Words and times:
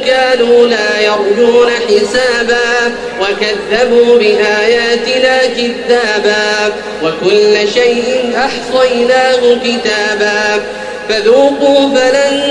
كانوا 0.00 0.66
لا 0.66 1.00
يرجون 1.00 1.70
حسابا 1.70 2.94
وكذبوا 3.20 4.18
بآياتنا 4.18 5.38
كذابا 5.46 6.72
وكل 7.02 7.68
شيء 7.74 8.32
أحصيناه 8.36 9.56
كتابا 9.64 10.64
فذوقوا 11.08 11.96
فلن 11.96 12.42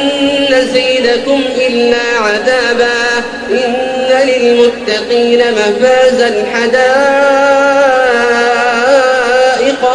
نزيدكم 0.50 1.44
إلا 1.58 2.02
عذابا 2.20 3.24
إن 3.50 3.76
للمتقين 4.28 5.44
مفازا 5.52 6.46
حدائق 6.54 7.04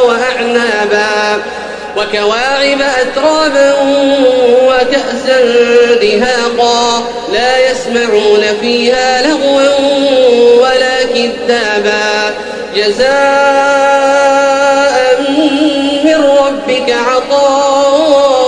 وأعنابا 0.04 1.42
وكواعب 1.96 2.80
أترابا 3.00 3.72
وكأسا 5.28 5.94
دهاقا 5.94 7.04
لا 7.32 7.70
يسمعون 7.70 8.44
فيها 8.60 9.22
لغوا 9.22 9.68
ولا 10.60 11.02
كذابا. 11.02 12.34
جزاء 12.76 13.08
من 16.04 16.24
ربك 16.24 16.94
عطاء 17.10 18.38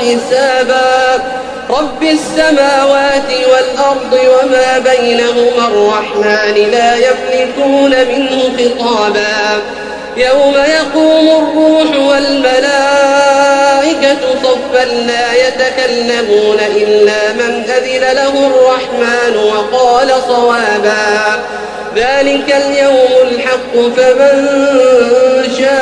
حسابا. 0.00 1.22
رب 1.70 2.02
السماوات 2.02 3.30
والأرض 3.52 4.12
وما 4.12 4.78
بينهما 4.78 5.64
الرحمن 5.68 6.54
لا 6.70 6.94
يملكون 6.94 7.90
منه 7.90 8.52
خطابا. 8.58 9.62
يوم 10.16 10.54
يقوم 10.54 11.28
الروح 11.28 11.90
والملائكة 12.08 13.01
صفا 14.42 14.84
لا 14.84 15.32
يتكلمون 15.32 16.58
إلا 16.76 17.32
من 17.32 17.64
أذن 17.70 18.12
له 18.12 18.46
الرحمن 18.46 19.36
وقال 19.36 20.08
صوابا. 20.28 21.42
ذلك 21.96 22.54
اليوم 22.66 23.12
الحق 23.22 23.74
فمن 23.96 24.34
شاء 25.58 25.72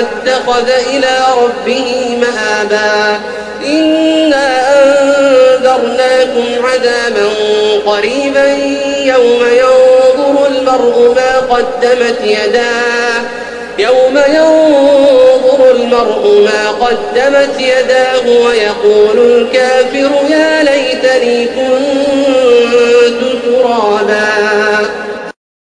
اتخذ 0.00 0.68
إلى 0.70 1.14
ربه 1.42 2.18
مآبا. 2.20 3.20
إنا 3.66 4.48
أنذرناكم 4.82 6.46
عذابا 6.64 7.28
قريبا 7.86 8.46
يوم 9.04 9.42
ينظر 9.52 10.46
المرء 10.46 11.14
ما 11.16 11.32
قدمت 11.54 12.20
يداه. 12.24 12.99
المرء 16.00 16.40
ما 16.44 16.70
قدمت 16.70 17.60
يداه 17.60 18.28
ويقول 18.44 19.18
الكافر 19.18 20.10
يا 20.30 20.62
ليتني 20.62 21.46
كنت 21.46 22.29